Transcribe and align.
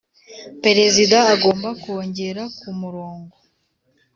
Perezida 0.63 1.17
agomba 1.33 1.69
kongera 1.81 2.43
ku 2.59 2.69
murongo 2.81 3.35